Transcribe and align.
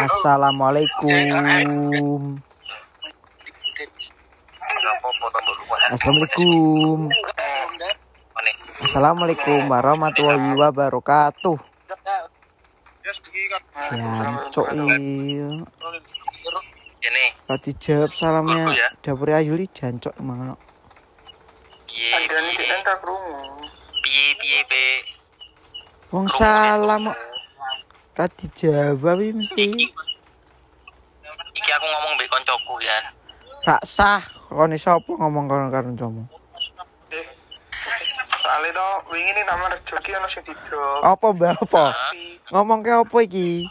Assalamualaikum. 0.00 2.40
Assalamualaikum. 5.92 7.12
Assalamualaikum 8.80 9.60
warahmatullahi 9.68 10.56
wabarakatuh. 10.56 11.56
Jancok 13.90 14.66
iya. 14.72 15.50
Ini, 17.00 17.24
Tadi 17.48 17.70
jawab 17.80 18.12
salamnya 18.12 18.76
ya. 18.76 18.88
dapur 19.00 19.32
Ayuli 19.32 19.64
jancok 19.68 20.12
emang. 20.20 20.52
piye 21.88 22.12
piye 22.24 22.76
piye 24.04 24.26
piye 24.36 24.60
be. 24.68 24.84
Wong 26.12 26.28
salam 26.28 27.08
kok. 27.12 27.29
Tadi 28.20 28.46
jawab 28.52 29.16
iki 29.24 29.32
mesti 29.32 29.64
Iki 31.56 31.70
aku 31.72 31.86
ngomong 31.88 32.12
mbek 32.20 32.28
koncoku 32.28 32.74
ya. 32.84 32.98
rak 33.64 33.80
sah 33.84 34.20
kon 34.52 34.76
sapa 34.76 35.08
ngomong 35.08 35.48
karo 35.48 35.72
karo 35.72 35.88
kancamu. 35.88 36.24
Soalnya 38.40 38.70
toh 38.76 38.92
wingi 39.12 39.32
nih 39.32 39.44
nama 39.44 39.72
rezeki 39.72 40.10
ono 40.16 40.28
sing 40.28 40.42
didrop. 40.44 41.00
Apa 41.04 41.26
mbak 41.32 41.60
apa? 41.64 41.84
Ngomong 42.52 42.80
ke 42.80 42.92
apa 42.92 43.16
iki? 43.24 43.64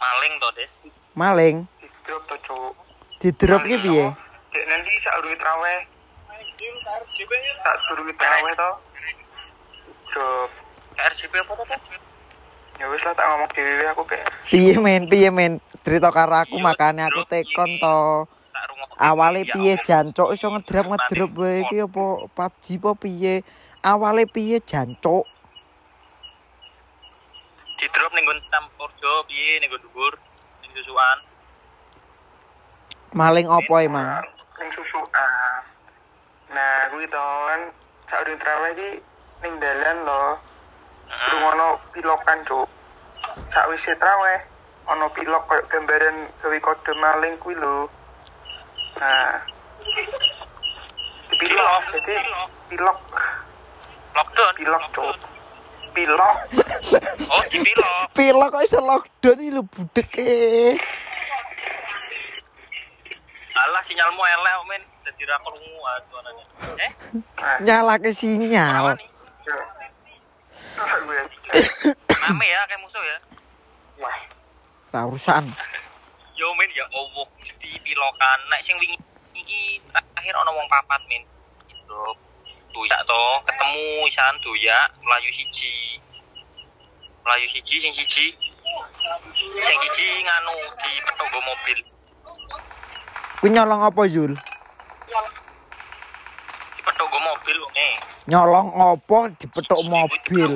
Maling 0.00 0.32
to, 0.40 0.48
Des. 0.56 0.72
Maling 1.12 1.56
Didrop 1.80 2.22
to, 2.28 2.36
Cuk. 2.48 2.72
didrop 3.20 3.62
ki 3.64 3.76
piye? 3.80 4.06
Dek 4.52 4.64
nanti 4.68 4.90
sak 5.04 5.20
urunge 5.20 5.36
traweh. 5.36 5.80
Sak 7.60 7.76
urunge 7.92 8.14
traweh 8.16 8.52
to. 8.56 8.70
Didrop. 9.84 10.50
KRJP 10.96 11.32
apa 11.40 11.52
to, 11.56 11.64
Des? 11.68 11.84
Ya 12.80 12.88
wis 12.88 13.04
lah 13.04 13.12
tak 13.12 13.28
ngomong 13.28 13.50
dhewe 13.52 13.84
aku 13.92 14.02
kayak 14.08 14.24
Piye 14.48 14.80
men, 14.80 15.04
piye 15.04 15.28
men? 15.28 15.60
Cerita 15.84 16.08
karo 16.08 16.32
aku 16.32 16.56
Iya, 16.56 16.64
makane 16.64 17.04
aku 17.04 17.28
drop 17.28 17.28
tekon 17.28 17.76
to. 17.76 18.24
Awale 18.96 19.44
Ya, 19.44 19.52
piye 19.52 19.74
jancuk 19.84 20.32
iso 20.32 20.48
ngedrop 20.48 20.88
ngedrop 20.88 21.30
wae 21.36 21.60
iki 21.60 21.84
apa 21.84 22.04
PUBG 22.32 22.64
apa 22.80 22.90
piye? 22.96 23.34
Awale 23.84 24.24
piye 24.24 24.64
jancuk? 24.64 25.28
Di 27.76 27.86
drop 27.92 28.12
ning 28.16 28.24
nggon 28.24 28.40
Tampurjo 28.48 29.28
piye 29.28 29.60
ning 29.60 29.68
nggon 29.68 29.84
dhuwur 29.84 30.14
ning 30.64 30.72
susuan. 30.80 31.18
Maling 33.12 33.44
apa 33.44 33.74
emang? 33.84 34.24
ning 34.56 34.68
susukan. 34.72 35.60
Nah, 36.52 36.88
kuwi 36.92 37.04
to 37.08 37.20
kan 37.20 37.60
sak 38.08 38.24
urunge 38.24 38.40
traweh 38.40 38.72
iki 38.72 38.90
ning 39.44 39.52
dalan 39.60 39.96
lho. 40.08 40.24
Rungono 41.10 41.68
pilokan, 41.92 42.38
Cuk. 42.46 42.68
Sak 43.50 43.66
wis 43.68 43.84
traweh 43.98 44.38
ono 44.90 45.06
pilok 45.12 45.44
koyo 45.46 45.62
gambaran 45.70 46.16
gawe 46.42 46.58
kode 46.58 46.92
maling 46.98 47.34
kuwi 47.38 47.54
lho. 47.54 47.86
Nah, 48.98 49.38
pilok 51.30 51.82
jadi 51.94 52.14
pilok 52.70 52.98
Lockdown. 54.10 54.52
pilok 54.58 54.84
cuk 54.90 55.14
pilok 55.94 56.36
Oh, 57.30 57.42
di 57.50 57.58
pilok. 57.62 58.10
Pilok 58.18 58.48
kok 58.50 58.64
iso 58.66 58.78
lockdown 58.82 59.38
iki 59.38 59.50
lho 59.54 59.62
budek 59.62 60.10
e. 60.18 60.74
Alah 63.54 63.82
sinyalmu 63.86 64.22
elek 64.22 64.54
men. 64.66 64.82
Dadi 65.06 65.22
ra 65.28 65.36
krungu 65.38 65.78
ah 65.86 65.96
suaranya. 66.02 66.44
Eh, 66.82 66.92
nah 67.38 67.56
Nyalake 67.62 68.10
sinyal. 68.10 68.98
nih. 68.98 69.08
Ya. 70.86 71.24
Rame 72.28 72.46
ya 72.46 72.60
kayak 72.68 72.80
musuh 72.80 73.02
ya. 73.02 73.18
wah 74.00 74.18
Lah 74.90 75.02
urusan. 75.06 75.44
Yo 76.40 76.48
men 76.56 76.70
ya 76.72 76.86
Allah 76.88 77.26
Gusti 77.38 77.70
pilokan. 77.84 78.38
Nek 78.48 78.60
sing 78.64 78.76
wingi 78.80 78.96
iki 79.36 79.78
terakhir 79.92 80.34
ana 80.34 80.50
wong 80.50 80.66
papat 80.66 81.00
men. 81.06 81.22
Gitu. 81.68 82.02
Doyak 82.70 83.02
to, 83.02 83.22
ketemu 83.50 84.06
isan 84.06 84.34
doyak 84.46 84.86
melayu 85.02 85.30
siji. 85.34 85.98
Melayu 87.26 87.46
siji 87.50 87.74
sing 87.82 87.92
siji. 87.92 88.26
Sing 89.36 89.76
siji 89.84 90.06
nganu 90.22 90.56
di 90.80 90.92
go 91.18 91.40
mobil. 91.44 91.78
Kuwi 93.40 93.48
nyolong 93.56 93.80
apa 93.84 94.02
Yul? 94.04 94.32
Di 94.36 95.14
go 96.84 97.18
mobil 97.20 97.56
kok 97.60 97.72
eh. 97.76 97.94
Nyolong 98.30 98.68
apa 98.74 99.18
dipethuk 99.38 99.80
mobil? 99.88 100.52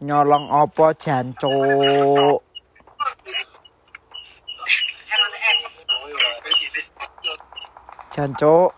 Nyolong 0.00 0.44
apa 0.52 0.86
jancuk? 1.00 2.44
Jancuk. 8.16 8.70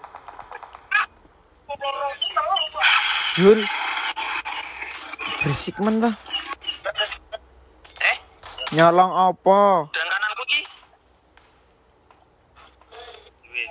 Yul. 3.39 3.63
Berisik 5.39 5.79
men 5.79 6.03
ta. 6.03 6.11
Eh, 8.03 8.17
Nyolong 8.75 9.13
apa? 9.15 9.87
dan 9.95 10.07
kananku 10.11 10.43
ki. 10.51 10.61
Wih, 13.47 13.71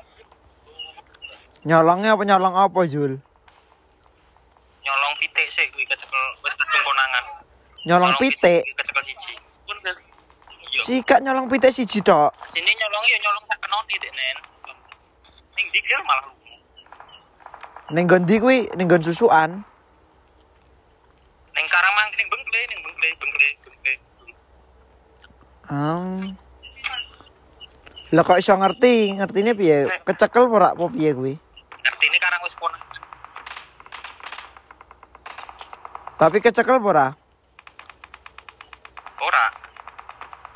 Nyolongnya 1.68 2.16
apa 2.16 2.24
nyolong 2.24 2.56
apa 2.56 2.80
Yul? 2.88 3.20
Nyolong 4.88 5.14
pitik 5.20 5.48
sih 5.52 5.68
kuwi 5.76 5.84
kecekel 5.84 6.24
wis 6.40 6.56
konangan. 6.56 7.24
Nyolong 7.84 8.16
pitik. 8.16 8.64
kuwi 8.64 8.76
Kecekel 8.80 9.04
siji. 9.04 9.34
Iya. 10.72 10.80
Sikak 10.88 11.20
nyolong 11.20 11.52
pitik 11.52 11.76
siji 11.76 12.00
tok. 12.00 12.32
Sini 12.56 12.72
nyolong 12.72 13.04
ya 13.12 13.18
nyolong 13.20 13.44
sak 13.52 13.60
kenoni 13.60 13.96
dek 14.00 14.12
nen. 14.16 14.38
Ning 15.60 15.66
dikir 15.76 16.00
malah 16.08 16.24
lunga. 16.32 16.56
Ning 17.92 18.04
nggon 18.08 18.24
ndi 18.24 18.36
kuwi? 18.40 18.60
Ning 18.80 18.88
nggon 18.88 19.04
susukan. 19.04 19.60
Ning 21.52 21.66
Karamang 21.68 22.08
ning 22.16 22.28
Bengkle 22.32 22.62
ning 22.72 22.80
Bengkle 22.80 23.08
Bengkle 23.20 23.50
Bengkle. 23.68 23.94
Ah. 25.68 26.32
Lah 28.16 28.24
kok 28.24 28.40
iso 28.40 28.56
ngerti? 28.56 29.20
Ngertine 29.20 29.52
piye? 29.52 29.92
Kecekel 30.08 30.48
ora 30.48 30.72
apa 30.72 30.88
piye 30.88 31.12
kuwi? 31.12 31.36
Artine 31.88 32.20
Karang 32.20 32.44
wis 32.44 32.56
punah. 32.60 32.82
Tapi 36.18 36.38
kecekel 36.42 36.82
ora? 36.82 37.14
Ora. 39.22 39.46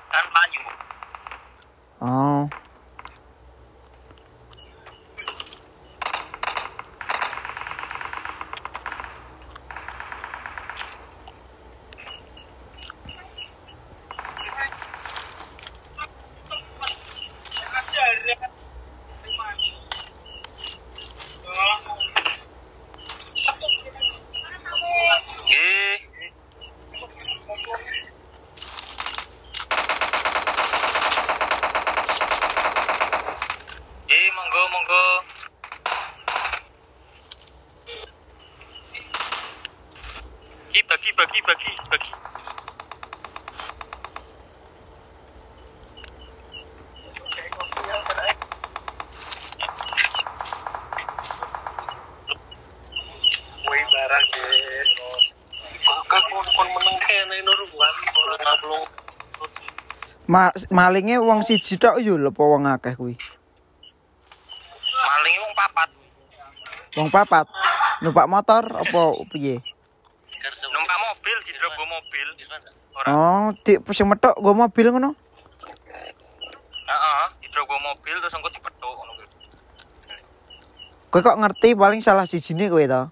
Kan 0.09 0.25
layu. 0.33 0.63
Oh. 2.01 2.41
Ma 60.31 60.47
malinge 60.71 61.19
wong 61.19 61.43
siji 61.43 61.75
tok 61.75 61.99
yo 61.99 62.15
lho 62.15 62.31
apa 62.31 62.39
wong 62.39 62.63
akeh 62.63 62.95
kuwi? 62.95 63.19
Maling 64.95 65.35
wong 65.43 65.53
papat. 65.59 65.89
Wong 66.95 67.09
papat. 67.11 67.45
Numpak 67.99 68.31
motor 68.31 68.63
apa 68.63 68.99
piye? 69.27 69.59
Numpak 70.71 70.97
mobil 71.03 71.37
di 71.43 71.51
go 71.51 71.83
mobil. 71.83 72.27
Ora. 72.95 73.07
Oh, 73.11 73.45
dik 73.59 73.83
sing 73.91 74.07
metok 74.07 74.39
nggo 74.39 74.55
mobil 74.55 74.87
ngono. 74.95 75.11
Heeh, 76.87 77.25
di 77.43 77.47
go 77.51 77.75
mobil 77.83 78.15
terus 78.23 78.31
engko 78.31 78.47
dipethuk 78.55 78.87
ngono 78.87 79.11
kuwi. 79.19 79.27
Kowe 81.11 81.19
kok 81.27 81.39
ngerti 81.43 81.75
paling 81.75 81.99
salah 81.99 82.23
sijine 82.23 82.71
kowe 82.71 82.79
to? 82.87 83.03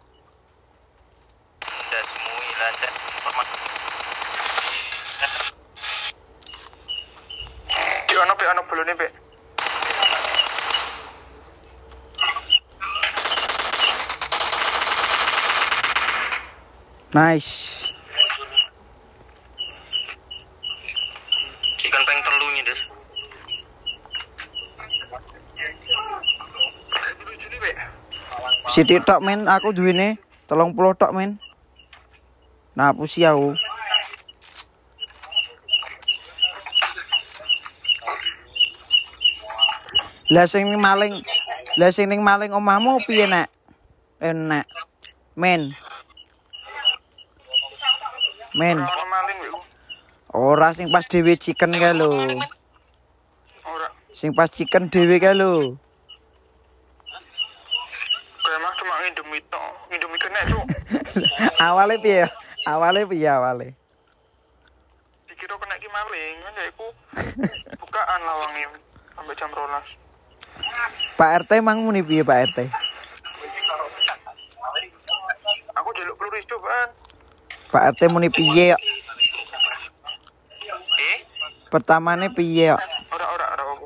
Nice. 17.10 17.90
Ikan 21.82 22.04
peng 22.06 22.20
telu 22.22 22.48
nih, 22.54 22.64
Des. 22.70 22.82
Bojone 27.26 27.58
pe. 27.58 27.72
Siti 28.70 29.02
tok 29.02 29.26
men, 29.26 29.50
aku 29.50 29.74
duwene 29.74 30.22
30 30.46 31.02
tok 31.02 31.14
men. 31.18 31.42
Nah, 32.78 32.94
pusi 32.94 33.26
aku. 33.26 33.58
Lah 40.30 40.46
sing 40.46 40.70
maling, 40.78 41.26
lah 41.74 41.90
sing 41.90 42.06
maling 42.06 42.54
omahmu 42.54 43.02
piye 43.10 43.26
nak? 43.26 43.50
Enak. 44.22 44.70
Men. 45.34 45.74
Men, 48.58 48.82
ora 50.34 50.74
sing 50.74 50.90
pas 50.90 51.06
dhewe 51.06 51.38
chicken 51.38 51.78
kae 51.78 51.94
lho. 51.94 52.10
Ora. 53.62 53.88
Sing 54.18 54.34
pas 54.34 54.50
chicken 54.50 54.90
dhewe 54.90 55.22
kae 55.22 55.38
lho. 55.38 55.78
Kayak 58.42 58.74
cuma 58.82 58.94
ngindomie 59.06 59.42
tok. 59.54 59.74
Ngindomie 59.94 60.18
kena, 60.18 60.42
Cuk. 60.50 60.66
awale 61.70 62.02
piye? 62.02 62.26
Awale 62.66 63.06
piye 63.06 63.30
awale? 63.30 63.68
Dikira 65.30 65.54
kena 65.62 65.76
ki 65.78 65.88
maling, 65.94 66.36
kan 66.42 66.58
ya 66.58 66.64
iku 66.74 66.88
bukaan 67.78 68.22
lawange 68.26 68.66
sampai 69.14 69.38
jam 69.38 69.50
12. 69.54 70.10
Pak 71.22 71.46
RT 71.46 71.52
mang 71.62 71.86
muni 71.86 72.02
piye 72.02 72.26
Pak 72.26 72.50
RT? 72.50 72.60
Aku 75.78 75.90
jaluk 75.94 76.18
peluru 76.18 76.42
cobaan. 76.50 76.90
Pak 77.70 77.94
RT 77.94 78.10
muni 78.10 78.34
piye? 78.34 78.74
kok? 78.74 78.82
Eh? 80.98 81.18
Pertamane 81.70 82.34
piye? 82.34 82.74
kok? 82.74 82.82
Ora 83.14 83.26
ora 83.30 83.46
ora 83.54 83.64
aku. 83.78 83.86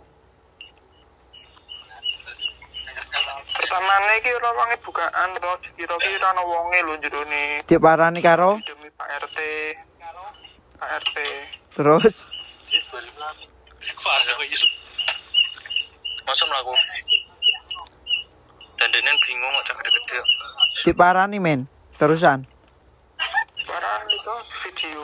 Pertamane 3.59 4.13
iki 4.23 4.31
lawange 4.39 4.77
bukaan 4.87 5.35
to 5.35 5.51
dikira 5.67 5.95
ki 5.99 6.09
ora 6.15 6.27
ono 6.31 6.41
wonge 6.47 6.79
lho 6.79 6.93
jerone. 7.03 7.41
Diparani 7.67 8.23
karo 8.23 8.55
Demi 8.63 8.87
Pak 8.95 9.09
RT. 9.27 9.37
Pak 10.79 10.89
RT. 11.03 11.17
terus 11.75 12.27
Masa 16.23 16.43
melaku? 16.47 16.71
Dandanan 18.79 19.15
bingung 19.27 19.53
kok 19.59 19.75
gede-gede. 19.75 20.19
diparani 20.87 21.37
men. 21.43 21.67
Terusan. 21.99 22.47
Barang 23.73 24.03
itu 24.05 24.33
video. 24.61 24.99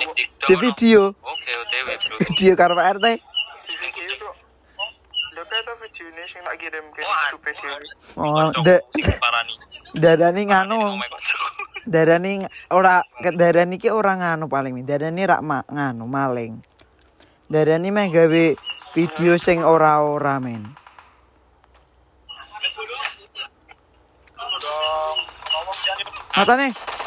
Di 0.45 0.53
video, 0.55 1.01
Oke, 1.25 1.51
Bro. 1.65 2.17
video 2.21 2.53
karo 2.53 2.77
Pak 2.77 3.01
RT. 3.01 3.05
Di 3.65 3.73
video 3.81 4.05
kok. 4.21 4.35
Lha 5.33 5.41
kayak 5.41 5.61
itu 5.61 5.73
video 5.81 6.05
ini 6.05 6.23
sing 6.29 6.41
tak 6.45 6.55
kirim 6.61 6.85
ke 6.93 7.01
YouTube 7.01 7.49
sih. 7.49 7.69
Oh, 8.13 8.49
de 8.61 8.75
Sing 8.93 9.05
parani. 9.17 9.53
darani 9.97 10.41
nganu. 10.45 10.79
Darani 11.89 12.31
ora 12.69 13.01
ke- 13.17 13.33
darani 13.33 13.75
ki 13.81 13.89
ora 13.89 14.13
nganu 14.13 14.45
paling 14.45 14.77
nih. 14.77 14.85
Darani 14.85 15.21
rak 15.25 15.41
ma, 15.41 15.65
nganu 15.65 16.05
maling. 16.05 16.61
Darani 17.49 17.89
meh 17.89 18.07
gawe 18.13 18.45
video 18.93 19.33
sing 19.41 19.65
ora-ora 19.65 20.37
men. 20.37 20.77
Matane, 26.35 26.71
Wah, 26.71 26.98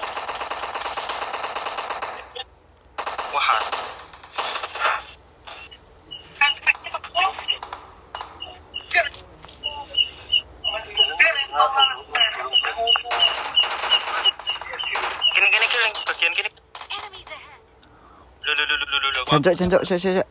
cencok 19.32 19.56
cencok 19.56 19.82
sik, 19.88 19.96
sik, 19.96 20.12
sik. 20.20 20.28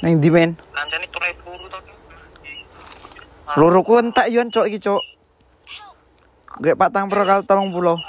Neng 0.00 0.24
di 0.24 0.32
men? 0.32 0.56
Loro 3.60 3.84
ku 3.84 4.00
entek 4.00 4.32
cok 4.48 4.64
iki 4.72 4.80
cok. 4.80 5.02
Grek 6.64 6.80
patang 6.80 7.12
pro 7.12 7.28
tolong 7.44 7.68
pulau. 7.68 8.00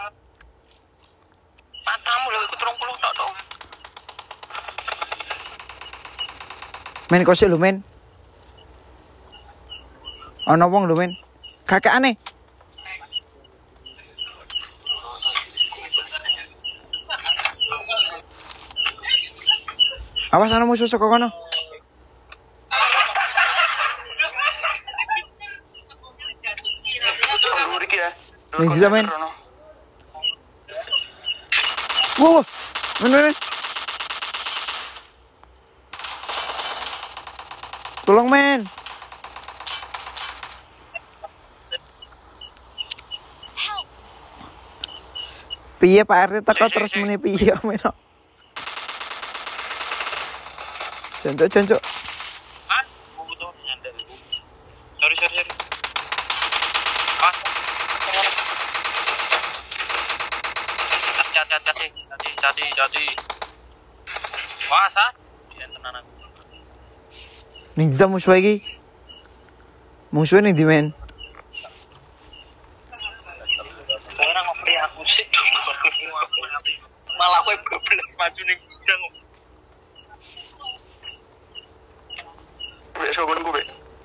Men 7.11 7.25
kok 7.27 7.35
sik 7.35 7.49
lho 7.51 7.57
men. 7.59 7.83
Ono 10.47 10.65
wong 10.71 10.87
lho 10.87 10.95
men. 10.95 11.11
Kakek 11.67 11.91
aneh. 11.91 12.15
Awas 20.31 20.51
ana 20.55 20.63
musuh 20.65 20.87
saka 20.87 21.03
kono. 21.11 21.27
Peluru 27.59 27.83
iki. 27.83 27.99
Ning 28.59 28.69
ndi 28.71 28.79
ta, 28.79 28.89
men? 28.89 29.05
Rono. 29.11 29.29
Wow, 32.19 32.31
wow. 32.39 32.43
Men 33.03 33.11
men. 33.11 33.23
men. 33.27 33.35
Tolong 38.11 38.27
men. 38.27 38.67
Piye 45.79 46.03
Pak 46.03 46.27
RT 46.27 46.43
teko 46.43 46.67
terus 46.67 46.91
muni 46.99 47.15
piye 47.15 47.55
men. 47.63 47.79
Jancuk 51.23 51.47
jancuk. 51.55 51.79
Sorry 54.99 55.15
sorry 55.15 55.31
sorry. 55.31 55.51
Ah. 57.23 57.33
Hati 61.15 61.39
hati 61.39 61.55
hati 61.63 62.31
hati 62.43 62.63
hati 62.75 63.05
Ning 67.81 67.89
ndi 67.89 67.97
ta 67.97 68.05
musuh 68.05 68.37
iki? 68.37 68.61
Musuhnya 70.13 70.53
ning 70.53 70.53
ndi 70.53 70.69
men? 70.69 70.85
Aku 74.85 75.01
sih. 75.09 75.25
Malah 77.17 77.41
kowe 77.41 77.57
bablas 77.57 78.13
maju 78.21 78.41
ning 78.45 78.59
gudang. 78.69 79.01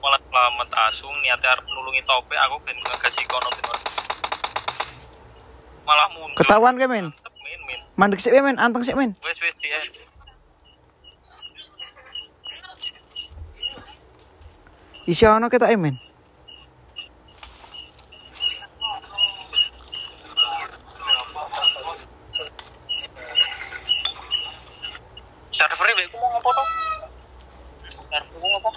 Malah 0.01 0.21
selamat 0.25 0.69
asung 0.89 1.13
niatnya 1.21 1.53
arep 1.53 1.69
nulungi 1.69 2.01
topik 2.09 2.41
aku 2.49 2.57
ben 2.65 2.81
ngegasi 2.81 3.29
kono. 3.29 3.49
Malah 5.85 6.09
mundur. 6.17 6.41
Ketahuan 6.41 6.81
ke 6.81 6.89
men? 6.89 7.13
Mandek 8.01 8.25
sik 8.25 8.33
men, 8.41 8.57
anteng 8.57 8.89
sik 8.89 8.97
men. 8.97 9.13
Wes 9.21 9.37
wes 9.37 9.53
dia. 9.61 9.85
Isya 15.07 15.39
ono 15.39 15.47
ketoke 15.47 15.77
men. 15.79 15.95
Server 25.55 25.89
ini 25.95 26.03
aku 26.11 26.17
mau 26.19 26.29
ngopo 26.35 26.51
toh? 26.51 26.67
Server 28.11 28.49
ngopo? 28.51 28.71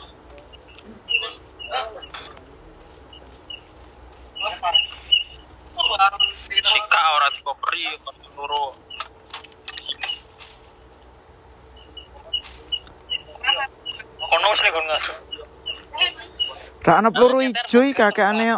Sika 6.38 7.02
ora 7.18 7.28
recovery 7.34 7.84
kon 8.06 8.16
loro. 8.38 8.78
Awas 14.30 14.62
nih 14.62 14.72
kon 14.78 14.86
ngasuk. 14.86 15.29
Ra 16.86 16.94
ana 16.98 17.10
peluru 17.12 17.42
ijo 17.42 17.80
iki 17.84 17.94
kakekane 18.00 18.46
yo. 18.52 18.58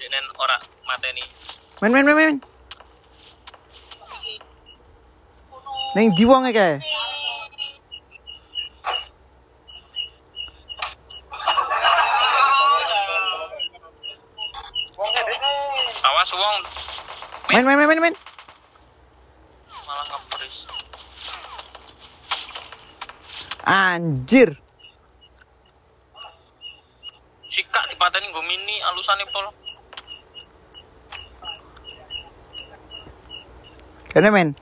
Jenen 0.00 0.26
ora 0.42 0.56
mateni. 0.88 1.22
Men 1.80 1.92
men 1.92 2.04
men 2.06 2.16
men. 2.16 2.34
Ning 5.94 6.08
ndi 6.12 6.24
wonge 6.30 6.50
kae? 6.58 6.74
Awas 16.04 16.30
wong 16.32 16.62
Men 17.52 17.64
men 17.64 17.76
men 17.78 17.88
men 17.88 18.00
men. 18.00 18.14
malah 19.86 20.04
ngepres. 20.10 20.56
Anjir. 23.66 24.50
Sikak 27.54 27.86
dipateni 27.86 28.26
nggo 28.34 28.42
mini 28.42 28.82
alusane 28.82 29.22
pol. 29.30 29.46
Kene 34.10 34.30
men. 34.34 34.58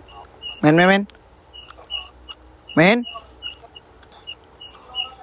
Men 0.60 0.76
men 0.76 0.88
men. 0.92 1.02
Men. 2.76 2.98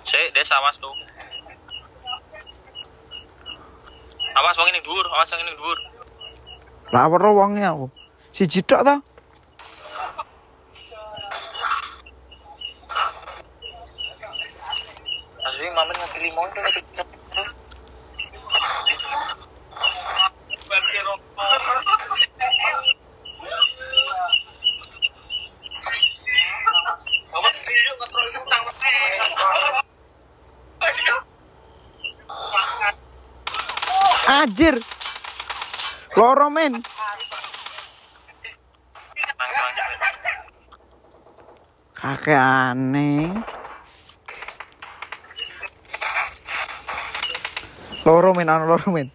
Sik, 0.01 0.33
des 0.33 0.49
awas 0.49 0.81
tuh. 0.81 0.97
Awas 4.33 4.57
wong 4.57 4.69
ini 4.73 4.81
dhuwur, 4.81 5.05
awas 5.13 5.29
wong 5.29 5.41
ini 5.45 5.53
dhuwur. 5.53 5.79
Ra 6.89 7.05
weruh 7.05 7.37
wonge 7.37 7.61
aku. 7.61 7.85
Siji 8.33 8.65
tok 8.65 8.81
to. 8.81 8.95
Asli 15.45 15.69
mamen 15.69 15.97
limon 16.17 16.49
tuh. 16.49 17.18
Anjir. 34.39 34.79
Loro 36.15 36.49
men. 36.49 36.79
Kakek 41.93 42.39
aneh. 42.39 43.35
Loro 48.05 48.31
men, 48.33 48.47
ana 48.49 48.65
loro 48.65 48.91
men. 48.95 49.11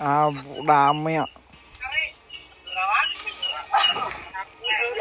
Ah, 0.00 0.32
rame 0.66 1.12
ya. 1.14 1.26
Yeah. 4.70 4.99